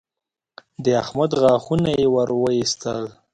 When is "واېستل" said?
2.43-3.01